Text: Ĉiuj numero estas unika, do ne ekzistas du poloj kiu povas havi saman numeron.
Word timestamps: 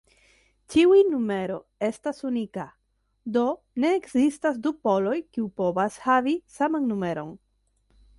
Ĉiuj 0.75 1.01
numero 1.09 1.57
estas 1.87 2.21
unika, 2.29 2.65
do 3.35 3.43
ne 3.83 3.91
ekzistas 3.97 4.57
du 4.63 4.73
poloj 4.89 5.17
kiu 5.37 5.45
povas 5.63 5.99
havi 6.07 6.35
saman 6.57 6.89
numeron. 6.95 7.31